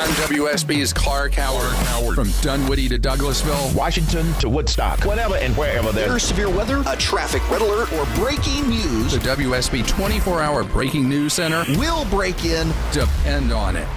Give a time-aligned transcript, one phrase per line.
[0.00, 1.72] I'm WSB's Clark Howard.
[1.88, 2.14] Howard.
[2.14, 7.42] From Dunwoody to Douglasville, Washington to Woodstock, whatever and wherever there's severe weather, a traffic
[7.50, 12.72] red alert, or breaking news, the WSB 24 hour breaking news center will break in.
[12.92, 13.88] Depend on it.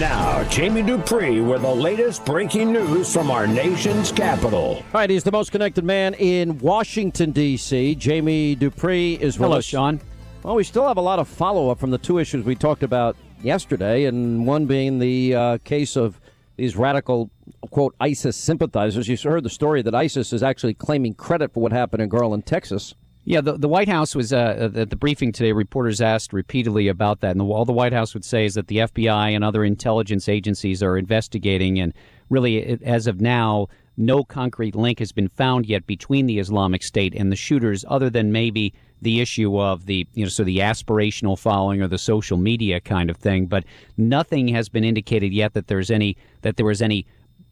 [0.00, 4.58] Now, Jamie Dupree with the latest breaking news from our nation's capital.
[4.78, 7.94] All right, he's the most connected man in Washington, D.C.
[7.94, 9.64] Jamie Dupree is Hello, us.
[9.64, 10.00] Sean.
[10.42, 12.82] Well, we still have a lot of follow up from the two issues we talked
[12.82, 16.20] about yesterday, and one being the uh, case of
[16.56, 17.30] these radical,
[17.70, 19.08] quote, ISIS sympathizers.
[19.08, 22.46] You heard the story that ISIS is actually claiming credit for what happened in Garland,
[22.46, 22.94] Texas.
[23.24, 25.50] Yeah, the, the White House was uh, at the briefing today.
[25.50, 28.68] Reporters asked repeatedly about that, and the, all the White House would say is that
[28.68, 31.92] the FBI and other intelligence agencies are investigating, and
[32.30, 37.14] really, as of now, no concrete link has been found yet between the Islamic State
[37.14, 41.38] and the shooters, other than maybe the issue of the you know so the aspirational
[41.38, 43.46] following or the social media kind of thing.
[43.46, 43.64] But
[43.96, 47.06] nothing has been indicated yet that there's any that there was any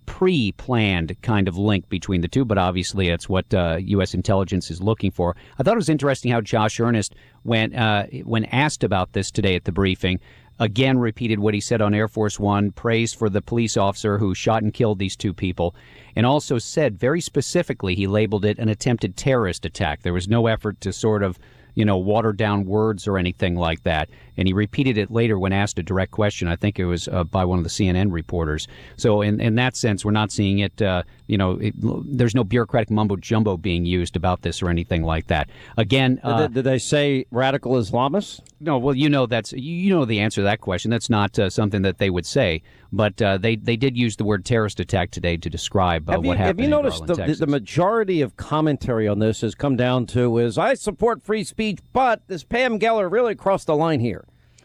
[0.07, 4.15] pre-planned kind of link between the two, but obviously it's what uh, U.S.
[4.15, 5.35] intelligence is looking for.
[5.59, 9.55] I thought it was interesting how Josh Earnest, when uh, when asked about this today
[9.55, 10.21] at the briefing,
[10.59, 14.35] again repeated what he said on Air Force One, praised for the police officer who
[14.35, 15.75] shot and killed these two people,
[16.17, 20.03] and also said very specifically he labeled it an attempted terrorist attack.
[20.03, 21.39] There was no effort to sort of
[21.75, 24.09] you know, water down words or anything like that.
[24.37, 26.49] And he repeated it later when asked a direct question.
[26.49, 28.67] I think it was uh, by one of the CNN reporters.
[28.97, 32.45] So in, in that sense, we're not seeing it, uh, you know, it, there's no
[32.45, 35.51] bureaucratic mumbo jumbo being used about this or anything like that.
[35.77, 38.41] Again, uh, did, did, they say radical Islamists?
[38.61, 40.91] No, well, you know that's you know the answer to that question.
[40.91, 42.63] That's not uh, something that they would say,
[42.93, 46.29] but uh, they they did use the word terrorist attack today to describe uh, you,
[46.29, 46.61] what happened.
[46.61, 50.39] Have you noticed Garland, the, the majority of commentary on this has come down to
[50.39, 54.24] is I support free speech, but this Pam Geller really crossed the line here.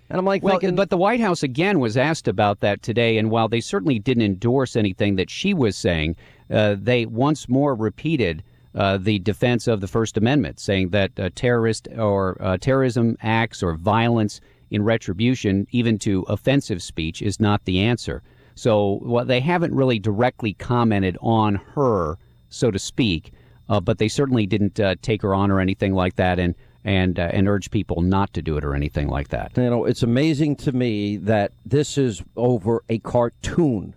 [0.09, 3.17] And I'm like, well, thinking, but the White House again was asked about that today,
[3.17, 6.15] and while they certainly didn't endorse anything that she was saying,
[6.49, 8.43] uh, they once more repeated
[8.73, 13.61] uh, the defense of the First Amendment, saying that uh, terrorist or uh, terrorism acts
[13.61, 14.41] or violence
[14.71, 18.23] in retribution, even to offensive speech, is not the answer.
[18.55, 22.17] So, well, they haven't really directly commented on her,
[22.49, 23.31] so to speak,
[23.69, 27.19] uh, but they certainly didn't uh, take her on or anything like that, and and
[27.19, 29.51] uh, and urge people not to do it or anything like that.
[29.57, 33.95] You know, it's amazing to me that this is over a cartoon.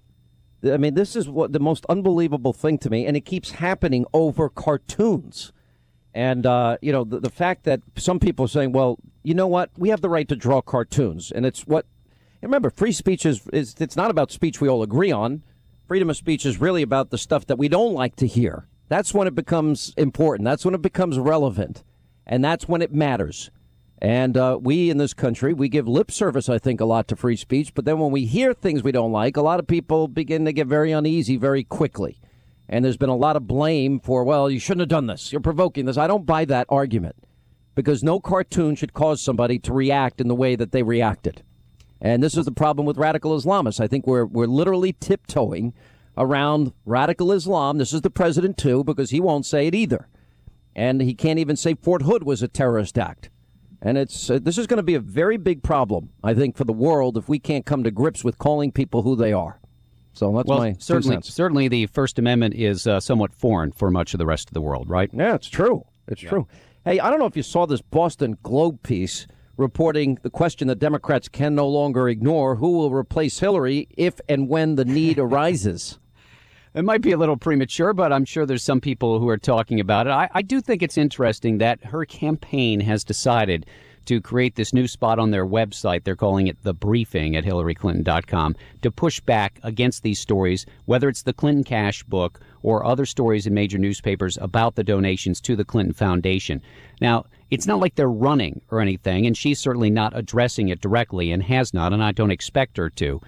[0.65, 4.05] I mean, this is what the most unbelievable thing to me, and it keeps happening
[4.13, 5.53] over cartoons.
[6.15, 9.47] And uh, you know, the, the fact that some people are saying, "Well, you know
[9.47, 9.71] what?
[9.77, 11.87] We have the right to draw cartoons," and it's what.
[12.43, 15.45] Remember, free speech is, is it's not about speech we all agree on.
[15.87, 18.67] Freedom of speech is really about the stuff that we don't like to hear.
[18.89, 20.45] That's when it becomes important.
[20.45, 21.85] That's when it becomes relevant,
[22.27, 23.51] and that's when it matters.
[23.99, 27.17] And uh, we in this country, we give lip service, I think, a lot to
[27.17, 27.73] free speech.
[27.73, 30.53] But then when we hear things we don't like, a lot of people begin to
[30.53, 32.19] get very uneasy very quickly.
[32.69, 35.31] And there's been a lot of blame for, well, you shouldn't have done this.
[35.31, 35.97] You're provoking this.
[35.97, 37.15] I don't buy that argument
[37.75, 41.45] because no cartoon should cause somebody to react in the way that they reacted.
[42.01, 43.79] And this is the problem with radical Islamists.
[43.79, 45.75] I think we're, we're literally tiptoeing
[46.17, 47.79] around radical Islam.
[47.79, 50.09] This is the president, too, because he won't say it either.
[50.75, 53.31] And he can't even say Fort Hood was a terrorist act.
[53.83, 56.65] And it's uh, this is going to be a very big problem, I think, for
[56.65, 59.59] the world if we can't come to grips with calling people who they are.
[60.13, 61.17] So that's well, my certainly.
[61.17, 61.35] Two cents.
[61.35, 64.61] Certainly, the First Amendment is uh, somewhat foreign for much of the rest of the
[64.61, 65.11] world, right?
[65.13, 65.85] Yeah, it's true.
[66.07, 66.29] It's yeah.
[66.29, 66.47] true.
[66.85, 70.79] Hey, I don't know if you saw this Boston Globe piece reporting the question that
[70.79, 75.99] Democrats can no longer ignore: who will replace Hillary if and when the need arises.
[76.75, 79.79] It might be a little premature, but I'm sure there's some people who are talking
[79.79, 80.11] about it.
[80.11, 83.67] I, I do think it's interesting that her campaign has decided
[84.07, 86.05] to create this new spot on their website.
[86.05, 91.23] They're calling it the briefing at HillaryClinton.com to push back against these stories, whether it's
[91.23, 95.67] the Clinton Cash book or other stories in major newspapers about the donations to the
[95.67, 96.63] Clinton Foundation.
[97.03, 101.33] Now, it's not like they're running or anything, and she's certainly not addressing it directly
[101.33, 103.21] and has not, and I don't expect her to.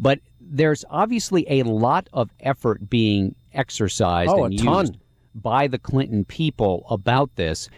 [0.00, 4.96] But there's obviously a lot of effort being exercised oh, and used
[5.34, 7.68] by the Clinton people about this.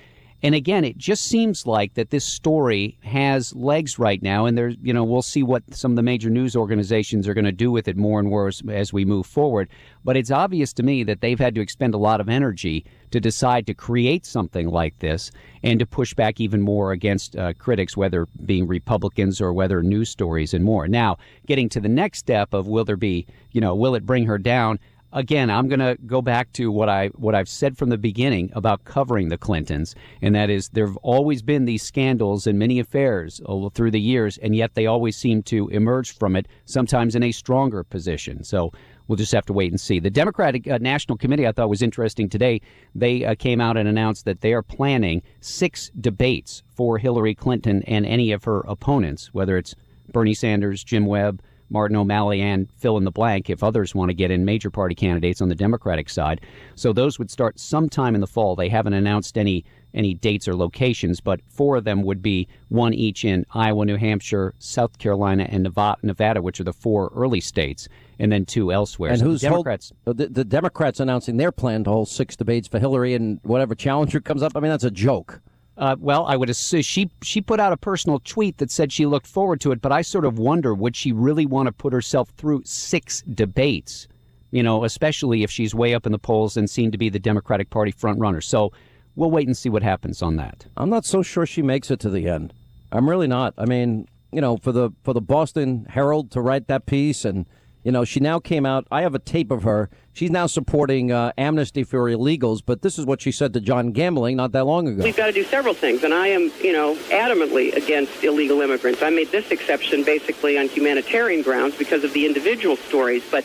[0.45, 4.75] And again, it just seems like that this story has legs right now, and there's,
[4.83, 7.71] you know, we'll see what some of the major news organizations are going to do
[7.71, 9.69] with it more and more as, as, we move forward.
[10.03, 13.21] But it's obvious to me that they've had to expend a lot of energy to
[13.21, 15.31] decide to create something like this
[15.63, 20.11] and to push back even more against uh, critics, whether being Republicans or whether news
[20.11, 20.89] stories and more.
[20.89, 24.27] Now, getting to the next step of will there be, you know, will it bring
[24.27, 24.81] her down?
[25.13, 28.51] Again, I'm going to go back to what I what I've said from the beginning
[28.55, 33.41] about covering the Clintons, and that is there've always been these scandals and many affairs
[33.75, 37.33] through the years, and yet they always seem to emerge from it, sometimes in a
[37.33, 38.45] stronger position.
[38.45, 38.73] So
[39.09, 40.01] we'll just have to wait and see.
[40.01, 42.61] The Democratic uh, National Committee, I thought was interesting today.
[42.95, 47.83] They uh, came out and announced that they are planning six debates for Hillary Clinton
[47.87, 49.75] and any of her opponents, whether it's
[50.13, 51.43] Bernie Sanders, Jim Webb.
[51.73, 54.95] Martin O'Malley and fill in the blank if others want to get in major party
[54.95, 56.41] candidates on the Democratic side.
[56.75, 58.55] So those would start sometime in the fall.
[58.55, 59.65] They haven't announced any
[59.95, 63.97] any dates or locations, but four of them would be one each in Iowa, New
[63.97, 67.89] Hampshire, South Carolina, and Nevada, which are the four early states,
[68.19, 69.11] and then two elsewhere.
[69.11, 69.93] And so who's the Democrats?
[70.07, 73.75] Hold, the, the Democrats announcing their plan to hold six debates for Hillary and whatever
[73.75, 74.53] challenger comes up.
[74.57, 75.43] I mean, that's a joke.
[75.77, 79.07] Uh, well, I would assume she she put out a personal tweet that said she
[79.07, 81.93] looked forward to it, but I sort of wonder would she really want to put
[81.93, 84.07] herself through six debates?
[84.51, 87.19] You know, especially if she's way up in the polls and seen to be the
[87.19, 88.43] Democratic Party front runner.
[88.43, 88.71] So
[89.17, 90.67] we'll wait and see what happens on that.
[90.77, 92.53] I'm not so sure she makes it to the end.
[92.91, 93.55] I'm really not.
[93.57, 97.47] I mean, you know, for the for the Boston Herald to write that piece and
[97.85, 98.87] you know, she now came out.
[98.91, 99.91] I have a tape of her.
[100.13, 103.93] She's now supporting uh, amnesty for illegals, but this is what she said to John
[103.93, 105.03] Gambling not that long ago.
[105.03, 109.03] We've got to do several things, and I am, you know, adamantly against illegal immigrants.
[109.03, 113.45] I made this exception basically on humanitarian grounds because of the individual stories, but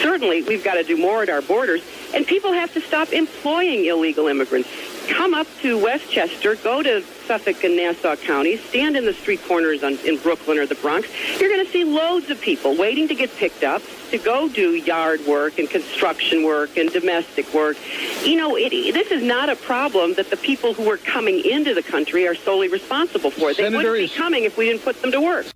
[0.00, 1.82] certainly we've got to do more at our borders,
[2.14, 4.68] and people have to stop employing illegal immigrants
[5.08, 9.82] come up to Westchester, go to Suffolk and Nassau counties, stand in the street corners
[9.82, 11.08] on, in Brooklyn or the Bronx.
[11.40, 14.74] You're going to see loads of people waiting to get picked up to go do
[14.74, 17.76] yard work and construction work and domestic work.
[18.22, 21.74] You know, it, this is not a problem that the people who are coming into
[21.74, 23.52] the country are solely responsible for.
[23.52, 25.46] They wouldn't be coming if we didn't put them to work.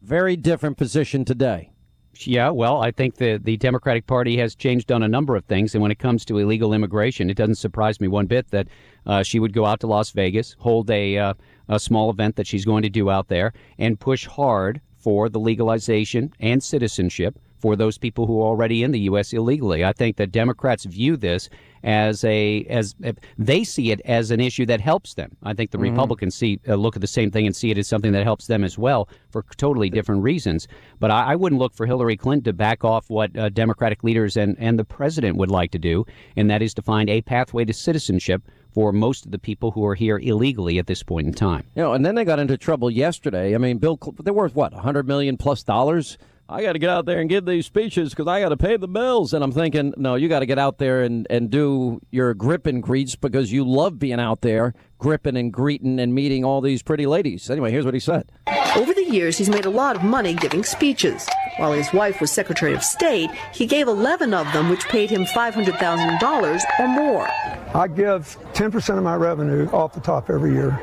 [0.00, 1.71] Very different position today.
[2.20, 5.74] Yeah, well, I think the the Democratic Party has changed on a number of things,
[5.74, 8.68] and when it comes to illegal immigration, it doesn't surprise me one bit that
[9.06, 11.34] uh, she would go out to Las Vegas, hold a uh,
[11.68, 15.40] a small event that she's going to do out there, and push hard for the
[15.40, 19.32] legalization and citizenship for those people who are already in the U.S.
[19.32, 19.84] illegally.
[19.84, 21.48] I think that Democrats view this
[21.84, 22.94] as a as
[23.38, 25.36] they see it as an issue that helps them.
[25.44, 27.86] I think the Republicans see uh, look at the same thing and see it as
[27.86, 30.66] something that helps them as well for totally different reasons.
[30.98, 34.36] But I, I wouldn't look for Hillary Clinton to back off what uh, Democratic leaders
[34.36, 36.04] and and the president would like to do,
[36.36, 38.42] and that is to find a pathway to citizenship
[38.74, 41.64] for most of the people who are here illegally at this point in time.
[41.76, 43.54] You know, and then they got into trouble yesterday.
[43.54, 46.16] I mean, Bill, Cl- they're worth what, 100 million plus dollars?
[46.48, 48.76] I got to get out there and give these speeches because I got to pay
[48.76, 49.32] the bills.
[49.32, 52.66] And I'm thinking, no, you got to get out there and, and do your grip
[52.66, 56.82] and greets because you love being out there gripping and greeting and meeting all these
[56.82, 57.50] pretty ladies.
[57.50, 58.30] Anyway, here's what he said.
[58.76, 61.28] Over the years, he's made a lot of money giving speeches.
[61.56, 65.24] While his wife was Secretary of State, he gave 11 of them, which paid him
[65.24, 67.28] $500,000 or more.
[67.74, 70.78] I give 10% of my revenue off the top every year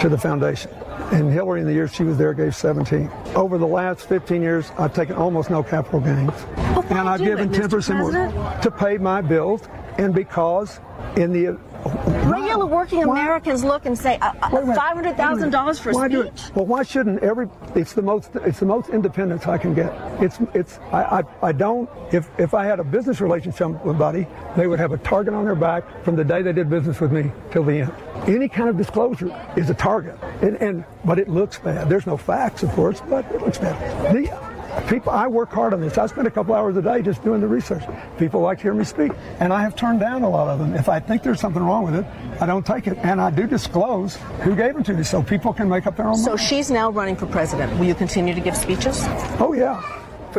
[0.00, 0.70] to the foundation.
[1.10, 3.10] And Hillary, in the years she was there, gave 17.
[3.34, 6.30] Over the last 15 years, I've taken almost no capital gains.
[6.30, 9.62] why and I've given it, 10% more to pay my bills.
[9.96, 10.80] And because
[11.16, 14.76] in the Regular working Why- Americans look and say, uh, uh, Wait a minute.
[14.76, 16.26] five hundred thousand dollars for a why speech.
[16.26, 16.50] it?
[16.54, 17.48] Well, why shouldn't every?
[17.74, 18.30] It's the most.
[18.36, 19.92] It's the most independence I can get.
[20.22, 20.38] It's.
[20.54, 20.78] It's.
[20.92, 21.20] I.
[21.20, 21.88] I, I don't.
[22.12, 24.26] If if I had a business relationship with somebody,
[24.56, 27.12] they would have a target on their back from the day they did business with
[27.12, 27.92] me till the end.
[28.26, 31.88] Any kind of disclosure is a target, and and but it looks bad.
[31.88, 34.14] There's no facts, of course, but it looks bad.
[34.14, 34.47] The,
[34.86, 35.98] People, I work hard on this.
[35.98, 37.82] I spend a couple hours a day just doing the research.
[38.18, 40.74] People like to hear me speak, and I have turned down a lot of them.
[40.74, 42.06] If I think there's something wrong with it,
[42.40, 45.52] I don't take it, and I do disclose who gave them to me, so people
[45.52, 46.24] can make up their own minds.
[46.24, 46.40] So mind.
[46.40, 47.78] she's now running for president.
[47.78, 49.00] Will you continue to give speeches?
[49.40, 49.82] Oh yeah,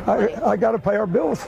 [0.08, 1.48] I, I got to pay our bills.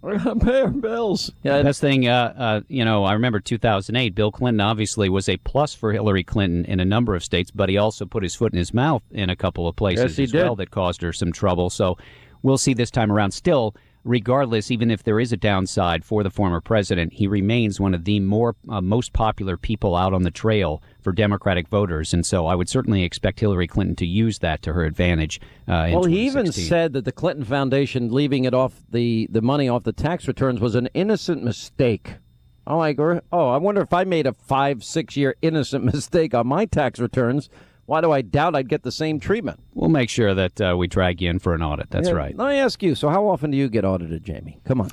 [0.00, 1.30] We're going to pay our bills.
[1.44, 4.16] Yeah, Best thing, uh, uh, you know, I remember 2008.
[4.16, 7.68] Bill Clinton obviously was a plus for Hillary Clinton in a number of states, but
[7.68, 10.22] he also put his foot in his mouth in a couple of places Yes, he
[10.24, 10.42] as did.
[10.42, 11.70] well that caused her some trouble.
[11.70, 11.98] So
[12.42, 13.32] we'll see this time around.
[13.32, 17.94] Still, regardless, even if there is a downside for the former president, he remains one
[17.94, 22.26] of the more uh, most popular people out on the trail for Democratic voters, and
[22.26, 25.40] so I would certainly expect Hillary Clinton to use that to her advantage.
[25.68, 29.68] Uh, Well, he even said that the Clinton Foundation leaving it off the, the money
[29.68, 32.16] off the tax returns was an innocent mistake.
[32.64, 36.32] I'm like, "Er- oh, I wonder if I made a five, six year innocent mistake
[36.34, 37.48] on my tax returns.
[37.86, 39.60] Why do I doubt I'd get the same treatment?
[39.74, 41.90] We'll make sure that uh, we drag you in for an audit.
[41.90, 42.36] That's Yeah, right.
[42.36, 42.94] Let me ask you.
[42.94, 44.60] So, how often do you get audited, Jamie?
[44.64, 44.90] Come on.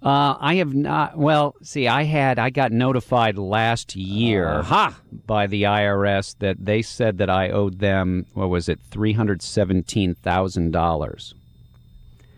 [0.00, 1.18] Uh, I have not.
[1.18, 4.96] Well, see, I had I got notified last year Aha!
[5.26, 9.42] by the IRS that they said that I owed them what was it three hundred
[9.42, 11.34] seventeen thousand dollars,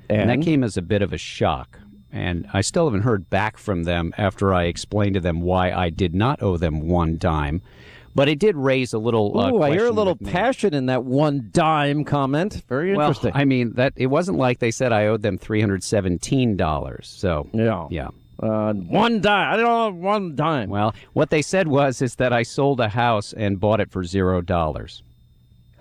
[0.08, 1.78] and that came as a bit of a shock
[2.12, 5.90] and I still haven't heard back from them after I explained to them why I
[5.90, 7.62] did not owe them one dime.
[8.14, 9.38] But it did raise a little.
[9.38, 12.62] Uh, Ooh, I hear a little passion in that one dime comment.
[12.68, 13.32] Very interesting.
[13.32, 13.40] Well.
[13.40, 17.06] I mean that it wasn't like they said I owed them three hundred seventeen dollars.
[17.06, 18.08] So yeah, yeah.
[18.42, 19.52] Uh, one dime.
[19.52, 20.70] I don't know one dime.
[20.70, 24.02] Well, what they said was is that I sold a house and bought it for
[24.02, 25.02] zero dollars.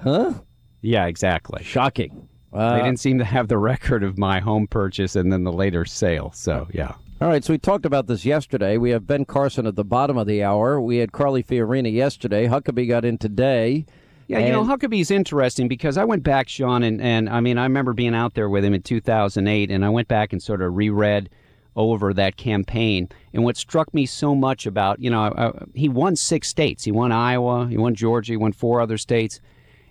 [0.02, 0.34] Huh?
[0.82, 1.64] Yeah, exactly.
[1.64, 2.28] Shocking.
[2.54, 5.52] they Uh, didn't seem to have the record of my home purchase and then the
[5.52, 6.32] later sale.
[6.34, 6.94] So yeah.
[7.22, 8.78] All right, so we talked about this yesterday.
[8.78, 10.80] We have Ben Carson at the bottom of the hour.
[10.80, 12.48] We had Carly Fiorina yesterday.
[12.48, 13.86] Huckabee got in today.
[14.28, 17.64] Yeah, you know, Huckabee's interesting because I went back, Sean, and, and I mean, I
[17.64, 20.78] remember being out there with him in 2008, and I went back and sort of
[20.78, 21.30] reread
[21.76, 23.10] over that campaign.
[23.34, 26.86] And what struck me so much about, you know, uh, he won six states.
[26.86, 29.42] He won Iowa, he won Georgia, he won four other states.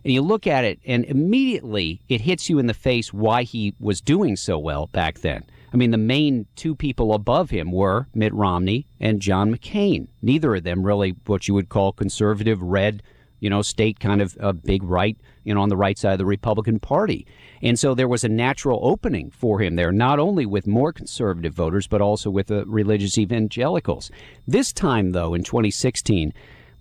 [0.02, 3.74] And you look at it, and immediately it hits you in the face why he
[3.78, 5.44] was doing so well back then.
[5.72, 10.08] I mean, the main two people above him were Mitt Romney and John McCain.
[10.22, 13.02] Neither of them really what you would call conservative, red,
[13.40, 16.18] you know, state kind of uh, big right, you know, on the right side of
[16.18, 17.26] the Republican Party.
[17.62, 21.54] And so there was a natural opening for him there, not only with more conservative
[21.54, 24.10] voters, but also with the religious evangelicals.
[24.46, 26.32] This time, though, in 2016,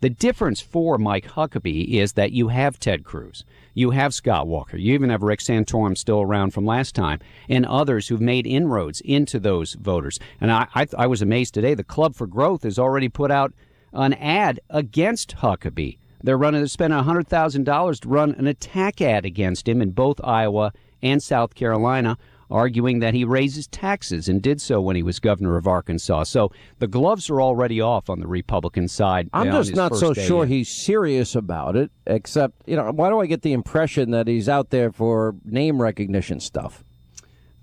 [0.02, 4.78] the difference for Mike Huckabee is that you have Ted Cruz, you have Scott Walker,
[4.78, 9.02] you even have Rick Santorum still around from last time, and others who've made inroads
[9.02, 10.20] into those voters.
[10.40, 11.74] And I, I, I was amazed today.
[11.74, 13.54] The Club for Growth has already put out
[13.94, 15.98] an ad against Huckabee.
[16.24, 16.62] They're running.
[16.62, 20.74] They're spending hundred thousand dollars to run an attack ad against him in both Iowa
[21.02, 22.18] and South Carolina,
[22.50, 26.24] arguing that he raises taxes and did so when he was governor of Arkansas.
[26.24, 29.30] So the gloves are already off on the Republican side.
[29.34, 30.50] I'm just not so sure in.
[30.50, 34.48] he's serious about it, except, you know, why do I get the impression that he's
[34.50, 36.84] out there for name recognition stuff?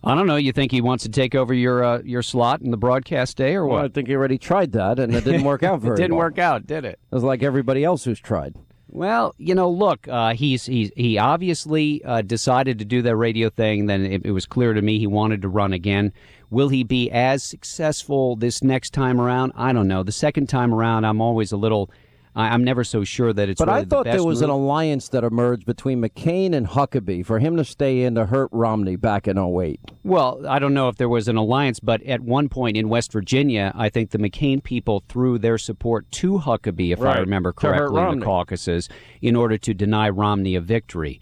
[0.06, 0.36] I don't know.
[0.36, 3.54] You think he wants to take over your uh, your slot in the broadcast day,
[3.54, 5.96] or Well, I think he already tried that, and it didn't work out very it
[5.96, 6.26] didn't well.
[6.26, 6.98] work out, did it?
[7.10, 8.54] It was like everybody else who's tried.
[8.94, 13.50] Well, you know, look, uh, he's he's he obviously uh, decided to do that radio
[13.50, 13.86] thing.
[13.86, 16.12] Then it, it was clear to me he wanted to run again.
[16.48, 19.50] Will he be as successful this next time around?
[19.56, 20.04] I don't know.
[20.04, 21.90] The second time around, I'm always a little.
[22.34, 23.58] I, I'm never so sure that it's.
[23.58, 27.24] But really I thought the there was an alliance that emerged between McCain and Huckabee
[27.24, 29.80] for him to stay in to hurt Romney back in 08.
[30.02, 33.12] Well, I don't know if there was an alliance, but at one point in West
[33.12, 38.02] Virginia, I think the McCain people threw their support to Huckabee, if I remember correctly,
[38.02, 38.88] in the caucuses,
[39.22, 41.20] in order to deny Romney a victory.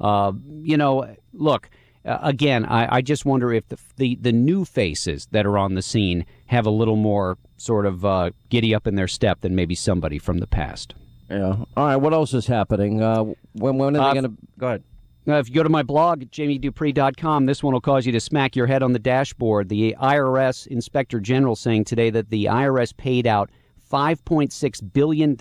[0.00, 1.70] Uh, you know, look.
[2.04, 5.74] Uh, again, I, I just wonder if the, the the new faces that are on
[5.74, 9.54] the scene have a little more sort of uh, giddy up in their step than
[9.54, 10.94] maybe somebody from the past.
[11.30, 11.56] Yeah.
[11.76, 11.96] All right.
[11.96, 13.02] What else is happening?
[13.02, 14.82] Uh, when when are Uh, they going to go ahead?
[15.26, 18.54] Uh, if you go to my blog, jamiedupree.com, this one will cause you to smack
[18.54, 19.70] your head on the dashboard.
[19.70, 23.48] The IRS Inspector General saying today that the IRS paid out
[23.90, 25.34] $5.6 billion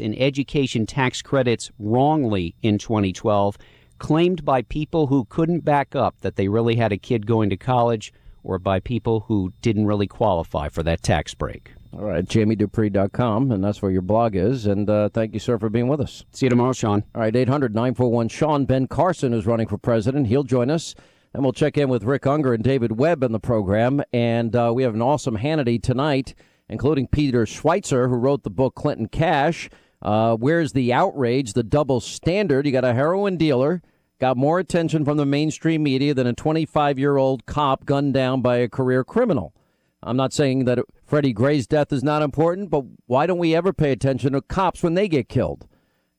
[0.00, 3.56] in education tax credits wrongly in 2012,
[4.00, 7.56] claimed by people who couldn't back up that they really had a kid going to
[7.56, 11.74] college or by people who didn't really qualify for that tax break.
[11.92, 14.66] All right, jamiedupree.com, and that's where your blog is.
[14.66, 16.24] And uh, thank you, sir, for being with us.
[16.32, 17.04] See you tomorrow, Sean.
[17.14, 18.64] All right, 800 941 Sean.
[18.64, 20.28] Ben Carson is running for president.
[20.28, 20.94] He'll join us.
[21.32, 24.02] And we'll check in with Rick Ungar and David Webb in the program.
[24.12, 26.34] And uh, we have an awesome Hannity tonight,
[26.68, 29.70] including Peter Schweizer, who wrote the book Clinton Cash.
[30.02, 32.66] Uh, Where's the outrage, the double standard?
[32.66, 33.82] You got a heroin dealer,
[34.20, 38.42] got more attention from the mainstream media than a 25 year old cop gunned down
[38.42, 39.54] by a career criminal.
[40.02, 43.72] I'm not saying that Freddie Gray's death is not important, but why don't we ever
[43.72, 45.66] pay attention to cops when they get killed?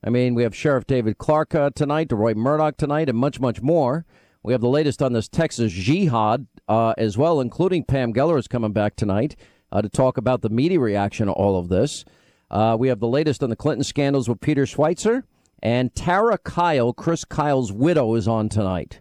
[0.04, 3.62] I mean, we have Sheriff David Clarke uh, tonight, Deroy Murdock tonight, and much, much
[3.62, 4.04] more.
[4.42, 8.48] We have the latest on this Texas jihad uh, as well, including Pam Geller is
[8.48, 9.36] coming back tonight
[9.70, 12.04] uh, to talk about the media reaction to all of this.
[12.50, 15.22] Uh, we have the latest on the Clinton scandals with Peter Schweizer.
[15.62, 19.00] And Tara Kyle, Chris Kyle's widow, is on tonight.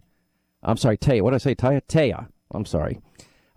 [0.62, 1.22] I'm sorry, Taya.
[1.22, 1.56] What did I say?
[1.56, 1.82] Taya?
[1.88, 2.28] Taya.
[2.52, 3.02] I'm sorry.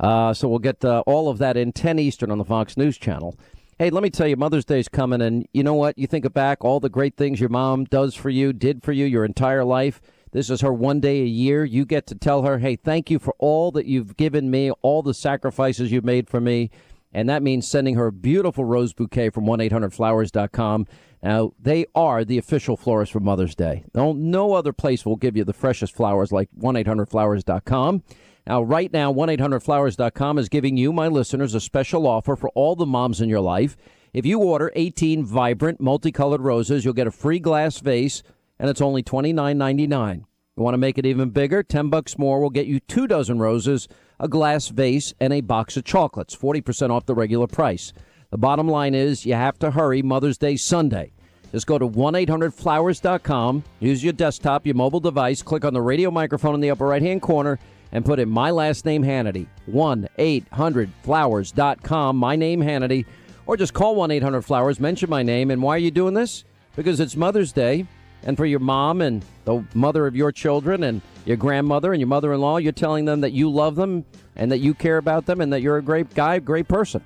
[0.01, 2.97] Uh, so we'll get uh, all of that in 10 Eastern on the Fox News
[2.97, 3.39] Channel.
[3.79, 5.99] Hey, let me tell you, Mother's Day's coming, and you know what?
[5.99, 9.05] You think back all the great things your mom does for you, did for you
[9.05, 10.01] your entire life.
[10.33, 11.65] This is her one day a year.
[11.65, 15.03] You get to tell her, hey, thank you for all that you've given me, all
[15.03, 16.71] the sacrifices you've made for me.
[17.13, 20.87] And that means sending her a beautiful rose bouquet from 1 800flowers.com.
[21.25, 23.85] Now, they are the official florist for Mother's Day.
[23.95, 28.02] No, no other place will give you the freshest flowers like 1 800flowers.com.
[28.47, 32.76] Now, right now, 1 800flowers.com is giving you, my listeners, a special offer for all
[32.76, 33.75] the moms in your life.
[34.12, 38.23] If you order 18 vibrant, multicolored roses, you'll get a free glass vase,
[38.59, 40.25] and it's only $29.99.
[40.57, 41.62] You want to make it even bigger?
[41.62, 43.88] 10 bucks more will get you two dozen roses,
[44.21, 47.95] a glass vase, and a box of chocolates, 40% off the regular price.
[48.35, 51.12] The bottom line is you have to hurry Mother's Day Sunday.
[51.53, 56.11] Just go to 1 800flowers.com, use your desktop, your mobile device, click on the radio
[56.11, 57.61] microphone in the upper right hand corner,
[57.93, 59.47] and put in my last name Hannity.
[59.67, 63.07] 1 800flowers.com, my name Hannity,
[63.47, 65.53] or just call 1 800 Flowers, mention my name.
[65.53, 66.43] And why are you doing this?
[66.75, 67.87] Because it's Mother's Day,
[68.25, 72.09] and for your mom and the mother of your children and your grandmother and your
[72.09, 75.25] mother in law, you're telling them that you love them and that you care about
[75.25, 77.00] them and that you're a great guy, great person.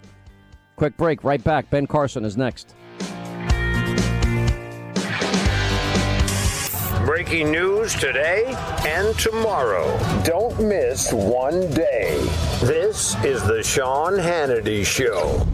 [0.78, 1.68] Quick break, right back.
[1.70, 2.76] Ben Carson is next.
[7.04, 8.44] Breaking news today
[8.86, 9.98] and tomorrow.
[10.22, 12.20] Don't miss one day.
[12.60, 15.44] This is the Sean Hannity Show.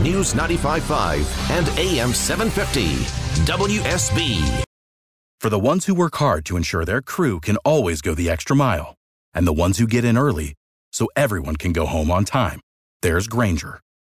[0.00, 2.86] News 95.5 and AM 750.
[3.44, 4.62] WSB.
[5.40, 8.56] For the ones who work hard to ensure their crew can always go the extra
[8.56, 8.94] mile,
[9.34, 10.54] and the ones who get in early
[10.90, 12.60] so everyone can go home on time,
[13.02, 13.80] there's Grainger,